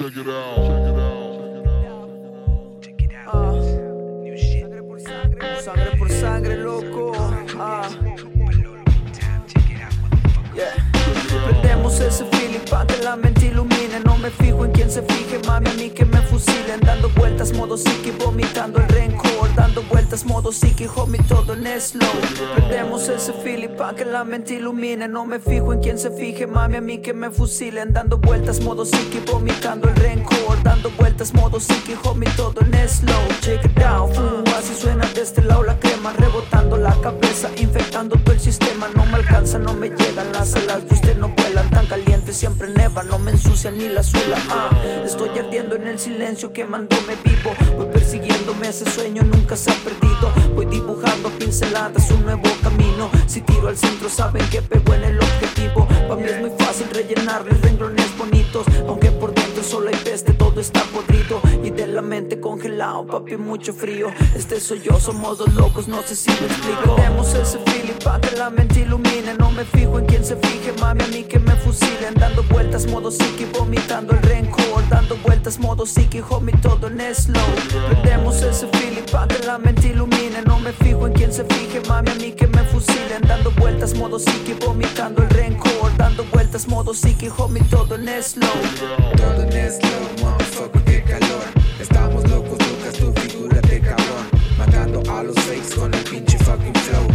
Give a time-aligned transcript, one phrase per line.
[0.00, 0.56] Check it out.
[0.56, 0.96] Check it
[1.76, 2.80] out.
[2.80, 3.60] Check it out.
[4.22, 4.62] New shit.
[4.62, 7.12] Sangre por sangre, sangre por sangre, loco.
[7.58, 7.86] Ah,
[10.54, 10.72] yeah.
[11.46, 14.00] Prendemos ese feeling pa' que la mente ilumine.
[14.02, 15.99] No me fijo en quien se fije, mami, a mí que
[17.40, 19.54] vueltas, modo psiqui, vomitando el rencor.
[19.56, 22.06] Dando vueltas, modo psiqui, homie, todo en slow.
[22.54, 25.08] Prendemos ese feeling pa' que la mente ilumine.
[25.08, 27.92] No me fijo en quien se fije, mami, a mí que me fusilen.
[27.92, 30.62] Dando vueltas, modo psiqui, vomitando el rencor.
[30.62, 33.28] Dando vueltas, modo psiqui, homie, todo en slow.
[33.40, 35.78] Check it out, fumo, así suena de este lado la
[39.60, 43.02] no me llegan las alas de usted, no vuelan tan caliente, siempre neva.
[43.02, 44.36] No me ensucia ni la suela.
[44.50, 44.70] Ah,
[45.04, 47.52] estoy ardiendo en el silencio, quemándome vivo.
[47.76, 50.32] Voy persiguiéndome ese sueño, nunca se ha perdido.
[50.54, 53.10] Voy dibujando pinceladas un nuevo camino.
[53.26, 55.86] Si tiro al centro, saben que pego en el objetivo.
[56.08, 58.66] Para mí es muy fácil rellenarles renglones bonitos.
[58.88, 61.40] Aunque por dentro solo hay peste, todo está podrido.
[61.62, 64.08] Y de la mente congelado, papi, mucho frío.
[64.34, 66.96] Este soy yo, somos dos locos, no sé si me explico.
[66.96, 67.58] Tenemos ese
[68.90, 69.34] que la mente ilumine.
[69.38, 72.14] No me fijo en quien se fije, mami, a mí que me fusilen.
[72.14, 74.88] Dando vueltas, modo psiqui, vomitando el rencor.
[74.88, 77.42] Dando vueltas, modo psiqui, homie, todo en slow.
[77.90, 80.42] Prendemos ese feeling pa' que la mente ilumine.
[80.46, 83.22] No me fijo en quien se fije, mami, a mí que me fusilen.
[83.26, 85.96] Dando vueltas, modo psiqui, vomitando el rencor.
[85.96, 88.48] Dando vueltas, modo psiqui, homie, todo en slow.
[89.16, 91.44] Todo en slow, motherfucker, qué calor.
[91.80, 94.26] Estamos locos, Lucas, tu figura de cabrón.
[94.58, 97.09] Matando a los fakes con el pinche fucking flow.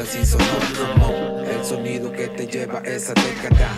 [0.00, 3.68] El sonido que te lleva esa década.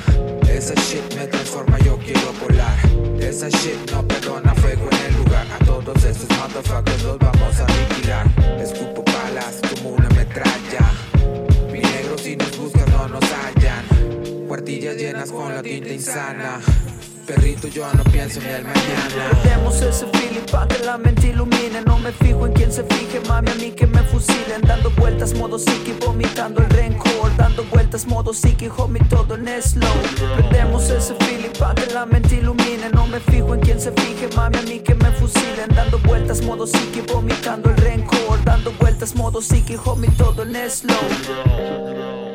[0.50, 2.76] Esa shit me transforma, yo quiero volar.
[3.18, 5.46] Esa shit no perdona fuego en el lugar.
[5.58, 8.26] A todos esos motherfuckers los vamos a aniquilar.
[8.60, 10.92] Escupo balas como una metralla.
[11.72, 14.46] Mi negro, si nos buscas, no nos hallan.
[14.46, 16.60] Cuartillas llenas con la tinta insana.
[17.26, 19.40] Perrito, yo no pienso en el mañana.
[19.40, 21.80] Prendemos ese feeling pa' que la mente ilumine.
[21.86, 24.60] No me fijo en quien se fije, mami, a mí que me fusilen.
[24.62, 27.36] Dando vueltas, modo psiqui, vomitando el rencor.
[27.36, 29.92] Dando vueltas, modo psiqui, homie, todo en slow.
[30.36, 32.88] Prendemos ese feeling pa' que la mente ilumine.
[32.94, 35.68] No me fijo en quien se fije, mami, a mí que me fusilen.
[35.74, 38.42] Dando vueltas, modo psiqui, vomitando el rencor.
[38.44, 42.29] Dando vueltas, modo psiqui, homie, todo en slow.